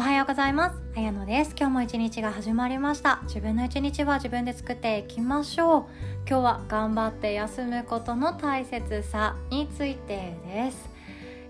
[0.00, 0.76] おはようございます。
[0.96, 1.54] あやのです。
[1.54, 3.20] 今日も一日が始まりました。
[3.24, 5.84] 自分の一日は自分で作っていきましょう。
[6.26, 10.88] 今日は頑張って休むことの大切さについてです。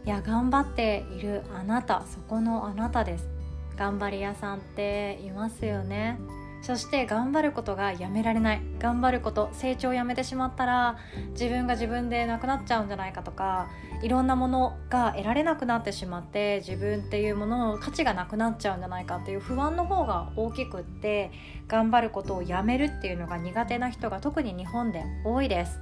[0.05, 3.29] いや、頑張っているあなた、そこのあなたです。
[3.77, 6.19] 頑張り屋さんっていますよね。
[6.63, 8.61] そして頑張ることがやめられない。
[8.79, 10.99] 頑張ること成長をやめてしまったら
[11.33, 13.69] 自分が自分でなくなっちゃうんじゃないかとか
[14.03, 21.31] いろんなものが得られなくなってしまって自分っていうものの価値がなくなっちゃうんじゃないかっていう不安の方が大きくって
[21.69, 25.81] 頑張ることをやめるっていうのが苦手な人が特に日本で多いです。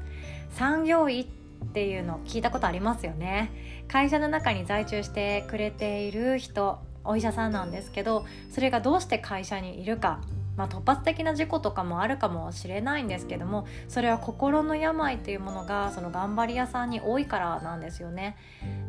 [0.50, 1.26] 産業医っ
[1.68, 3.50] ていうのを聞いたことありますよね。
[3.88, 10.20] 会社の中に在中してくれている人お医者さんなんですけどそれがどうして会社にいるか
[10.58, 18.36] まあ、突発的な事故とかもあるかもしれないんですけどもそれは心の病というものがその頑張り屋さんに多いからなんですよね。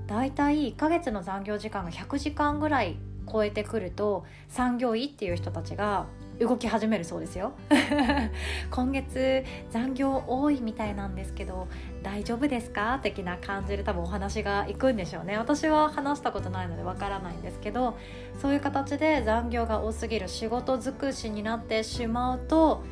[0.08, 2.98] だいたい1ヶ月の残業時間が100時間ぐらい
[3.32, 6.08] 超えてくると産業医っていう人たちが
[6.40, 7.54] 動き始めるそうですよ。
[8.72, 11.68] 今月残業多いみたいなんですけど
[12.02, 13.00] 大丈夫ですか？
[13.04, 15.38] 的な感じで多分お話がいくんでしょうね。
[15.38, 17.98] 私は話したことないのでわからないんですけど
[18.42, 22.84] そういう形で残業が多すぎる仕事尽くしになってしまうと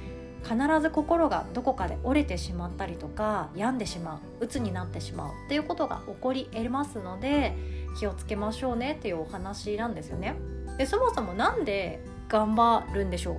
[0.43, 7.55] 必ず心がどこかで折れてしまったりとか病んでしまう鬱になってしまうっていうことが起こり得ますので
[7.99, 10.35] 気をつけましょうねっていうお話なんですよね。
[10.77, 13.37] でそもそも何で頑張るんでしょう。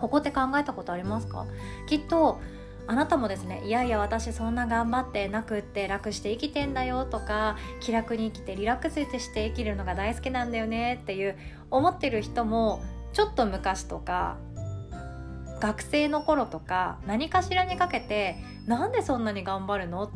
[0.00, 1.46] ここって考えたことありますか？
[1.86, 2.40] きっと
[2.86, 11.36] あなたもですねいやいや私そんな頑張ってなくって楽して生きてんだよとか気楽に生きてリラックスして生きるのが大好きなんだよねっていう
[11.70, 12.80] 思ってる人も
[13.12, 14.36] ちょっと昔とか
[15.60, 20.04] 学生の頃とか何かしらにかけてなんでそんなに頑張るの？
[20.04, 20.10] っ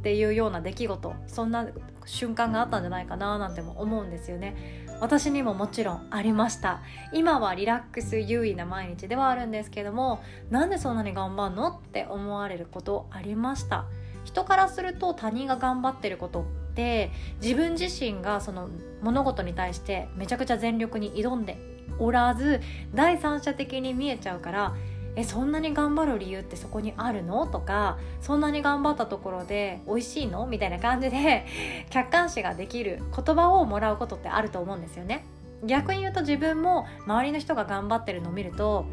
[0.00, 1.66] ていうような出来事そんな
[2.06, 4.86] 瞬間があったんじゃないかななんても思うんですよね。
[5.00, 6.80] 私にももちろんありました。
[7.12, 13.86] 今はリラックス優位な毎日ではあるんですけどもなんでそんなに頑張んのって思われることありました。
[14.24, 16.44] 人からすると他人が頑張ってることっ
[16.74, 17.10] て
[17.40, 18.68] 自分自身がその
[19.00, 21.56] 物事に対してめちゃくちゃ全力に挑んで
[21.98, 22.60] おらず
[22.94, 24.74] 第三者的に見えちゃうから
[25.18, 27.44] えそんなに頑張る理由ってそこにあるの？
[27.48, 30.46] とかそんなに頑張ったところで美味しいの？
[30.46, 31.44] みたいな感じで
[31.90, 35.24] 客観視ができる言葉をもらうことってあると思うんですよね。
[35.64, 38.84] 逆に言うと自分も周りの人が頑張ってるのを見ると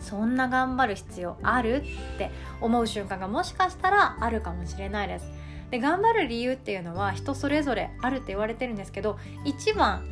[0.00, 1.82] そんな頑張る必要ある？
[2.14, 2.30] って
[2.62, 5.30] 思う瞬間がもしかしたらあるかもしれないです。
[5.70, 10.02] で頑張る理由っていうのは人それぞれあるって言われてるんですけど一番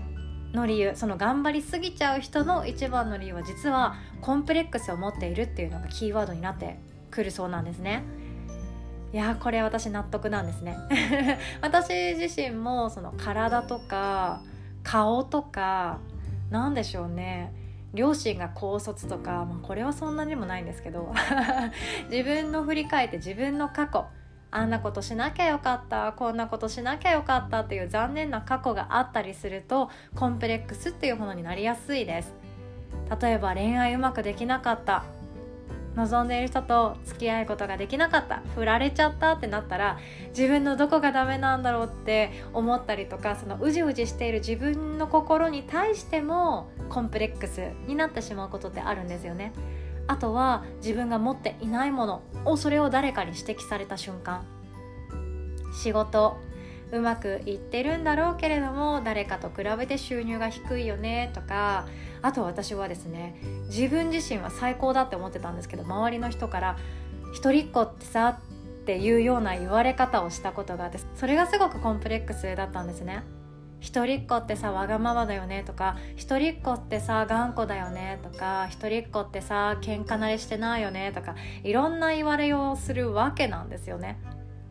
[0.53, 6.79] の理由その頑張りすぎちゃう人の一番の理由は実はコンプレックスを持っているっていうのがキーワードになって
[7.11, 8.05] くるそうなんですね。
[9.13, 10.77] いやこれ私納得なんですね。
[11.63, 14.41] 私自身もその体とか
[14.83, 15.99] 顔とか
[16.51, 17.53] 何でしょうね。
[17.95, 21.15] 両親が高卒とか、まあ、これはそんなにもないんですけど。
[22.11, 24.05] 自分の振り返って自分の過去
[24.51, 32.33] あんなことしなきゃよかったこんなことしなきゃよかったっていう残念な過去があったりするとコンプレックスっていうものになりやすいです。
[33.21, 35.05] 例えば恋愛うまくできなかった
[35.97, 39.99] 望んでいる人と付き合うことができなかった振られちゃったってなったら
[40.29, 49.53] 自分のどこがダメなんだろうって思ったりとかそのうじうじしている自分の心に対してもコンプレックスになってしまうことってあるんですよね。
[50.09, 54.45] あとは自分が持っていないものをそれを誰かに指摘された瞬間
[55.83, 56.39] 仕事
[56.93, 61.87] うまくいってるんだろうけれども誰かと比べて収入が低いよねとか
[62.23, 63.37] あと私はですね
[63.69, 66.77] 自分自身は最高だって思ってたんですけど周りの人から
[67.35, 73.25] 「一人っ子ってさ」っていうような言われ方をしたことがあってそれがすごくコンプレックスだったんですね。
[73.87, 84.19] 一人っ子ってさわがままだよねとか一人っ子ってさ頑固だよねとか一人っ子ってさ喧嘩慣れしてないよねとかいろんな言われをするわけなんですよね。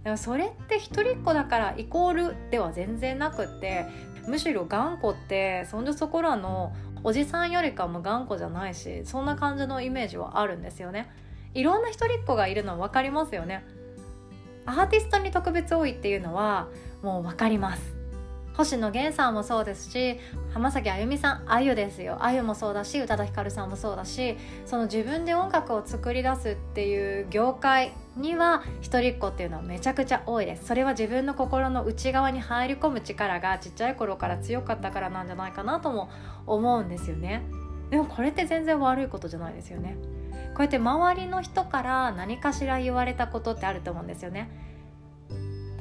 [0.03, 3.85] でもそれって一人っ子だからイコールでは全然なくって
[4.27, 6.75] むしろ頑固ってそんじょそこらの
[7.05, 11.09] おじさんよりかも頑固じゃないしそんな感じのイメージはあるんですよね。
[11.53, 13.65] いろんな一人っ子がいるの分かりますよね。
[14.65, 16.67] アーティストに特別多いっていうのは
[17.01, 18.04] もう分かります。
[18.57, 20.17] 星野源さんもそうですし
[20.53, 22.17] 浜崎あゆみさんあゆですよ。
[22.21, 30.65] あゆもそうだし宇多田ヒカルさんもそうだしその自分で音楽を作り出すっていう業界には一人っ子っていうのはめちゃくちゃ多いです。
[30.65, 36.09] それは自分の心の内側に入り込む力がちっちゃい頃から強かったからなんじゃないかなとも
[36.47, 37.43] 思うんですよね。
[37.89, 39.97] でもこれって全然悪いことじゃないですよね。
[40.53, 44.49] こうやって周りの人から何かしら言われたことってあると思うんですよね。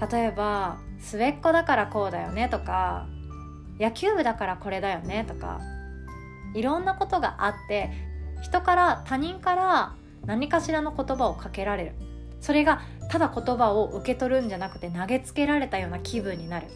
[0.01, 3.07] 例えば末っ子だからこうだよねとか
[3.79, 5.61] 野球部だからこれだよねとか
[6.55, 7.91] いろんなことがあって
[8.43, 9.95] 人から他人から
[10.27, 11.93] 何かしらの言葉をかけられる。
[12.41, 16.67] それがただ言葉を受け取るんじゃなくて投げつけられたような気分になる。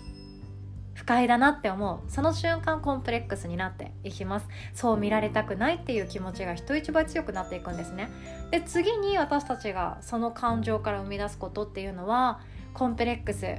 [0.95, 2.11] 不快だなって思う。
[2.11, 4.49] その瞬間コンプレックスになっていきます。
[4.75, 8.09] そう見られたくないっていう気持ちが人一倍強くなっていくんですね。
[8.51, 12.41] で次に私たちがその感情から生み出すことっていうのは
[12.79, 13.57] コンプレックス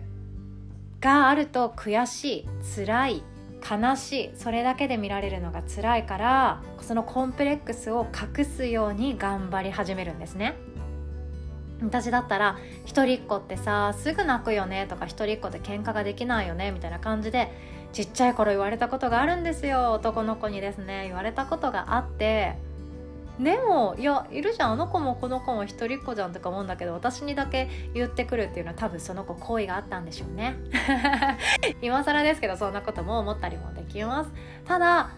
[1.01, 3.23] があると悔しい辛い
[3.69, 8.07] 悲しいそれだけで見られるのが辛いからそのコンプレックスを
[8.37, 10.55] 隠すように頑張り始めるんですね。
[11.81, 17.51] 私だったら一人っ子ってさすぐ泣くよねとか一人っ子で喧嘩ができないよねみたいな感じで
[17.91, 19.91] ちっちゃい頃言われたことがあるんですよ。
[19.91, 22.55] 男の子にですね言われたことがあって
[23.39, 24.71] でもいやいるじゃん。
[24.73, 30.57] あの子もこの子も一人っ子じゃんとか思うんだけど私にだけ言ってくるっていうのは多分その子好意があったんでしょうね。
[31.81, 34.31] 今更ですけどそんなことも思ったりもできます。
[34.65, 35.11] ただ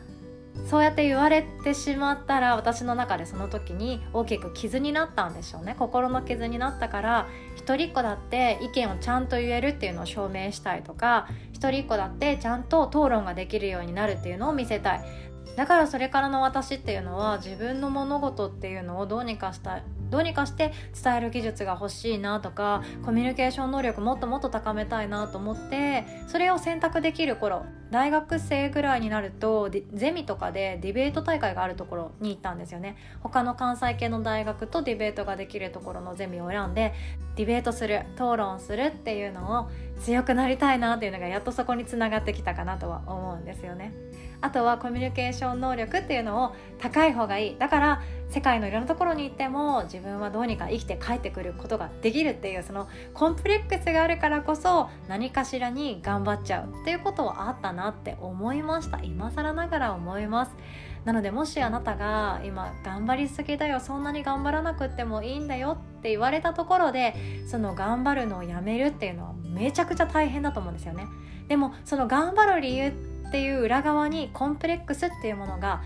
[0.65, 5.75] そうやって言われてしまったら私の中でその時に大きく傷になったんでしょうね。
[5.79, 15.31] 心の傷になったから一人っ子だって意見をちゃんと言えるっていうのを証明したいとか一人っ子だってちゃんと討論ができるようになるっていうのを見せたい。
[15.56, 36.94] だからそれからの私っていうのは自分の物事っていうのをどうにかしたいどうにかして伝える技術が欲しいなとかコミュニケーション能力もっともっと高めたいなと思ってそれを選択できる頃大学生ぐらいになるとゼミとかでディベート大会があるところに行ったんですよね他の関西系の大学とディベートができるところのゼミを選んで
[37.36, 43.94] ディベートする討論するっていうのを強くなりたいなっていうのがやっとそこにつながってきたかなとは思うんですよね。
[44.42, 59.00] あとはコミュニケーション能力っていうのを高い方がいいだから世界のいろんなところに行っても自分はどうにか生きて帰ってくることができるっていうそのコンプレックスがあるからこそ何かしらに頑張っちゃうっていうことはあったななって思いました。
[59.00, 60.56] 今更ながら思います。
[61.04, 67.16] なのでもしあなたが今頑張りすぎだよそんなに頑張らなくってもいいんだよって言われたところで
[67.48, 71.07] その頑張るのをやめるっていうのはめちゃくちゃ大変だと思うんですよね。
[71.48, 75.81] でもその頑張る理由っていう裏側にコンプレックスっていうものが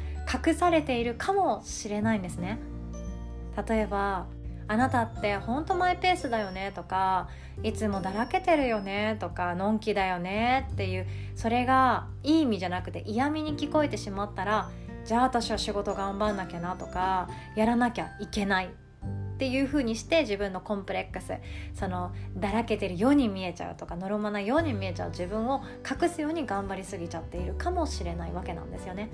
[0.45, 2.59] 隠されているかもしれないんですね。
[3.67, 4.25] 例えば
[4.67, 7.29] あなたってほんとマイペースだよねとか
[7.63, 14.71] いつもだらけてるよねとかのんきだよねっていうそれがいい意味じゃなくて嫌味に聞こえてしまったら
[15.05, 18.69] じゃあ私は仕事頑張んなきゃなとかやらなきゃいけない
[19.35, 21.33] っていう風にして自分のコンプレックス
[21.73, 29.09] そのだらけてるように見えちゃうとかのろまなように見えちゃう自分を隠すように頑張りすぎちゃっているかもしれないわけなんですよね。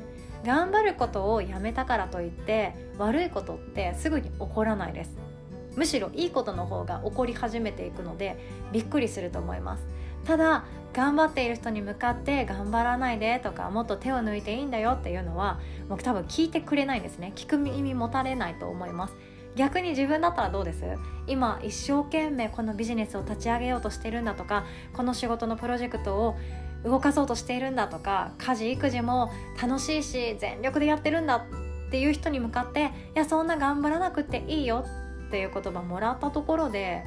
[0.45, 5.30] 頑張ることをやめたからといって悪いことってすぐに起こらないです。
[5.75, 8.37] むしろいいことの方が起こり始めていくので
[8.71, 9.85] びっくりすると思います。
[10.25, 15.59] ただ頑張っている人に向かって頑張らないでとかもっと手を抜いていいんだよっていうのは
[15.89, 17.31] 僕多分聞いてくれないんですね。
[17.35, 19.15] 聞く耳持たれないと思います。
[19.55, 20.83] 逆に自分だったらどうです？
[21.27, 26.37] 今一生懸命このビジネスを立ち上げようとしてるんだとかこの仕事のプロジェクトを
[26.83, 29.31] 動かそうとしているんだとか家事育児も
[29.61, 34.85] 楽しいし全力でやってるんだっていう人に向かっていやそんな頑張らなくていいよ
[35.31, 37.05] っていう言葉もらったところで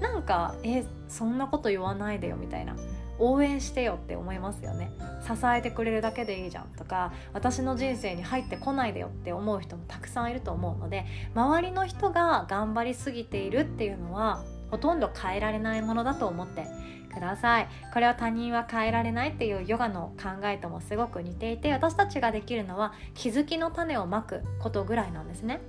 [0.00, 2.74] なんかえそんなこと言わないでよみたいな。
[3.22, 4.90] 応援してよって思いますよね。
[5.20, 16.64] 支えてくれるだけでいいじゃんとか私の人生に入ってこないでよって思う人もたくさんいると思うので周りの人が頑張りすぎているっていうのはほとんど変えられないものだと思って
[17.12, 17.68] ください。
[17.92, 25.60] これは他人は変えられないっていうヨガの考えともすごく似ていて私たちができるのは気づきの種をまくことぐらいなんですね。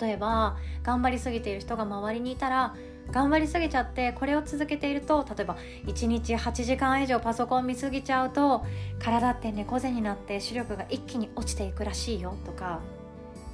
[0.00, 2.74] 例えば頑張りすぎている人が周りにいたら
[3.10, 5.56] 頑張りすぎちゃってこれを続けていると例えば
[5.86, 8.64] 1日8時間以上パソコン見すぎちゃうと
[8.98, 12.80] 体って猫背になって視力が一気に落ちていくらしいよとか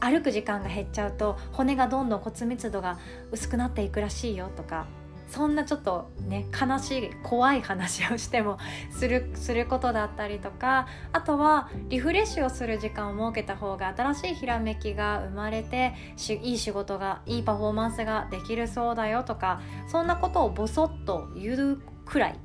[0.00, 2.99] 歩く時間が減っちゃうと骨がどんどん骨密度が
[3.33, 4.87] 薄くなっていくらしいよとか
[5.28, 8.59] そんなちょっとね悲しい怖い話をしても
[8.90, 15.95] する することだったりとかあとはリフレッシュをする時間を設けた方が新しいひらめきが生まれて
[16.42, 22.38] いい仕事がいいパフォーマンスができるそうだよとかそんなことをボソッと言うくらい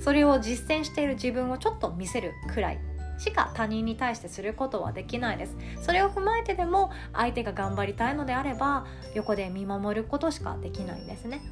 [0.00, 2.80] それを実践している自分をちょっと見せるくらい
[3.20, 5.54] しか他人に対してすることはできないです。
[5.82, 11.42] それを踏まえてでも相手が頑張りたいのであれば横で見守ることしかできないんですね。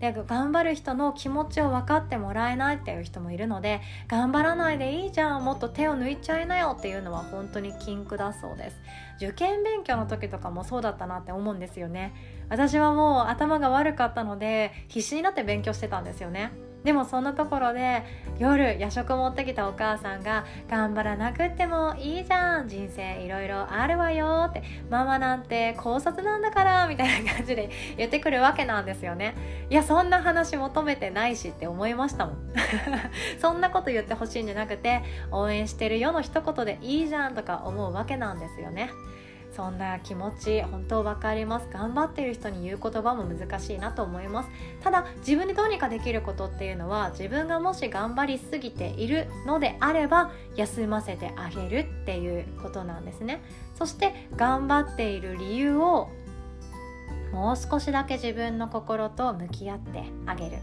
[0.00, 8.80] で頑張る人の気持ちを分かってもらえないっていう人もいるので頑張らないでいいじゃんもっと手を抜いちゃいなよっていうのは本当に禁句だそうです。
[9.16, 12.12] 受験勉強の時とかもそうだったなって思うんですよね。
[12.48, 16.65] 私はもう頭が悪かったので必死になって勉強してたんですよね。
[16.86, 18.04] でもそんなところで
[18.38, 29.34] 夜夜食持ってきたお母さんが「頑張らなくってもいいじゃん人生いろいろあるわよ」って「ママなんて考察なんだから」みたいな感じで言ってくるわけなんですよね。
[29.68, 32.36] いやそんな話求めてないしって思いましたもん。
[33.42, 35.02] そんなこと言ってほしいんじゃなくて
[35.32, 38.90] 応援してるよの一言でいいじゃんとか思うわけなんですよね。
[39.56, 41.68] そんな気持ち本当分かります。
[41.72, 44.50] 頑張っている人に言う言葉も難しいなと思います。
[44.82, 53.42] ただ自分でどうにかできることっていうのは自分がもし頑張りすぎているのであれば休ませてあげるっていうことなんですね。
[53.74, 56.10] そして頑張っている理由を
[57.32, 60.58] もう少しだけ自分の心と向き合ってあげる。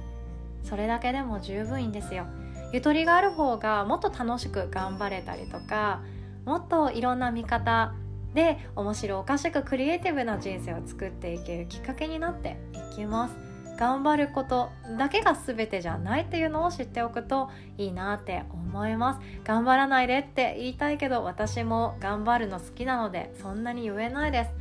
[0.63, 2.27] それだけでも十分いいんですよ。
[2.71, 6.01] ゆとりがある方がもっと楽しく頑張れたりとか
[6.45, 7.93] もっといろんな見方
[8.33, 12.57] で面白おかしくクリエイティブな人生を作っていけるきっかけになって
[12.91, 13.53] いきます。
[13.77, 19.19] 頑張ることだけが全てじゃないっていうのを知っておくといいなって思います。
[19.43, 24.51] 頑張らないでって言いたいけど私も頑張るの好きなのでそんなに言えないです。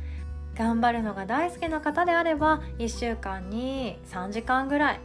[0.55, 4.99] 頑張るのが大好きな方であれば1週間に3時間ぐらい。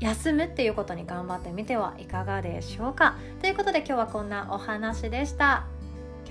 [0.00, 3.16] 休むっていうことに頑張ってみてはいかがでしょうか。
[3.40, 5.64] ということで今日はこんなお話でした。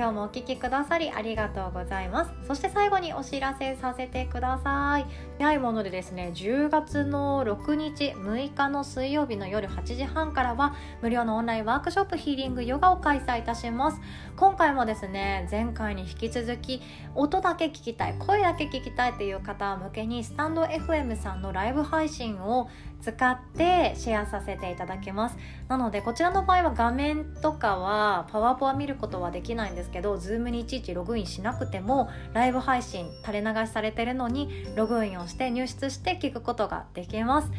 [0.01, 2.31] 今日もお聴きくださりありがとうございます。
[2.47, 5.05] そして最後にお知らせさせてください。
[5.37, 14.01] 早いものでですね10月の6日6日の水曜日の夜8時半からは無料のオンラインワークショップヒーリングヨガを開催いたします。
[14.37, 16.81] 今回もですね前回に引き続き
[17.13, 25.37] 音だけ聞きたい声だけ聞きたいっていう方向けにスタンド FM さんのライブ配信を使ってシェアさせていただきます。
[25.67, 37.51] なのでこちらの場合は画面とかはパワポは見ることはできないんですけど Zoom にいちいちログインしなくてもライブ配信垂れ流しされてるのにログインをして入室して聞くことができます。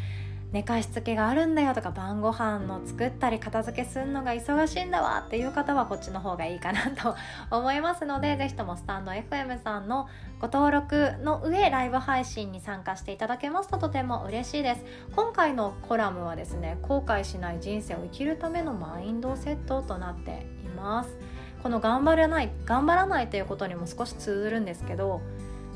[0.52, 7.16] 寝かしつけがあるんだよとか晩ご飯の作ったり片付けするのが忙しいんだわっていう方はこっちの方がいいかなと
[7.50, 10.08] 思いますので是非ともスタンド FM さんの
[10.40, 14.84] ご登録の上ライブ配信に参加していただけますととても嬉しいです。
[15.16, 21.31] 今回のコラムはですね後悔しない人生を生きるためのマインドセットとなっています。
[21.62, 25.20] この頑張らない頑張らないということにも少し通ずるんですけど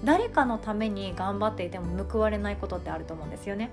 [0.05, 3.71] 誰かのために頑張っていても報われないことってあると思うんですよね。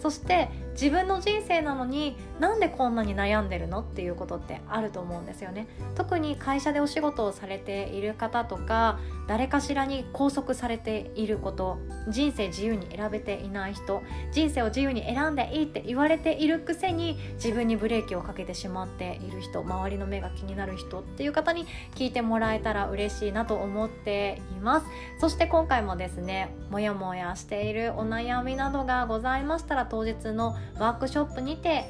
[0.00, 5.66] そして自分の人生なのになんでこんなに悩んでるのっていうことってあると思うんですよね。
[5.94, 11.78] 特に会社でお仕事をされている方とか誰かしらに拘束されていること
[12.08, 14.02] 人生自由に選べていない人
[14.32, 24.86] 人生を自由に選んでいいって言われているくせに自分にブレーキをかけてしまっている人周りの目が気になる人っていう方に聞いてもらえたら嬉しいなと思っています。
[25.20, 31.84] そして今回もですねもやもやしているお悩みなどがございましたら当日のワークショップにて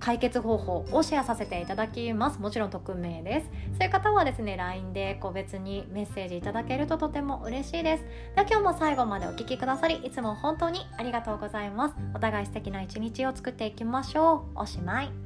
[0.00, 2.38] 解決方法をシェアさせていただきます。
[2.38, 3.46] もちろん匿名です。
[3.78, 8.04] そういう方はですね LINE で個別にメッセージいただけるととても嬉しいです。
[8.34, 11.94] では今日も最後までお聴きくださりいつも本当にありがとうございます。
[12.14, 14.58] お互い素敵な一日を作っていきましょう。
[14.60, 15.23] おしまい。